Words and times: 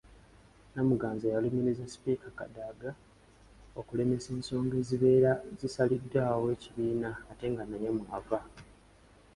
Namuganza 0.73 1.25
yalumirizza 1.27 1.85
Sipiika 1.93 2.27
Kadaga 2.39 2.89
okulemesa 3.79 4.29
ensonga 4.35 4.73
ezibeera 4.81 5.31
zisaliddwawo 5.59 6.45
ekibiina 6.55 7.09
ate 7.31 7.45
nga 7.53 7.63
naye 7.69 7.89
mw'ava. 7.97 8.39